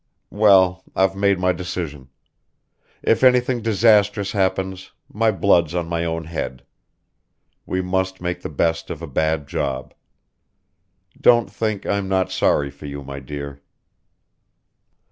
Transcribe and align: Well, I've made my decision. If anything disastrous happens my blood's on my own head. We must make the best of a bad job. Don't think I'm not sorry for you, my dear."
Well, 0.31 0.83
I've 0.95 1.15
made 1.15 1.37
my 1.39 1.51
decision. 1.51 2.09
If 3.03 3.23
anything 3.23 3.61
disastrous 3.61 4.31
happens 4.31 4.93
my 5.13 5.29
blood's 5.29 5.75
on 5.75 5.87
my 5.87 6.05
own 6.05 6.23
head. 6.23 6.63
We 7.67 7.83
must 7.83 8.19
make 8.19 8.41
the 8.41 8.49
best 8.49 8.89
of 8.89 9.03
a 9.03 9.07
bad 9.07 9.47
job. 9.47 9.93
Don't 11.21 11.51
think 11.51 11.85
I'm 11.85 12.07
not 12.09 12.31
sorry 12.31 12.71
for 12.71 12.87
you, 12.87 13.03
my 13.03 13.19
dear." 13.19 13.61